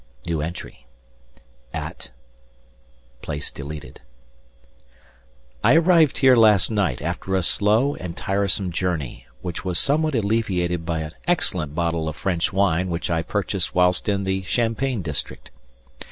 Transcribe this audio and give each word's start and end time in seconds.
At 1.75 2.09
I 5.63 5.73
arrived 5.75 6.17
here 6.17 6.35
last 6.35 6.71
night 6.71 7.01
after 7.03 7.35
a 7.35 7.43
slow 7.43 7.93
and 7.97 8.17
tiresome 8.17 8.71
journey, 8.71 9.27
which 9.43 9.63
was 9.63 9.77
somewhat 9.77 10.15
alleviated 10.15 10.87
by 10.87 11.01
an 11.01 11.11
excellent 11.27 11.75
bottle 11.75 12.09
of 12.09 12.15
French 12.15 12.51
wine 12.51 12.89
which 12.89 13.11
I 13.11 13.21
purchased 13.21 13.75
whilst 13.75 14.09
in 14.09 14.23
the 14.23 14.41
Champagne 14.41 15.03
district. 15.03 15.51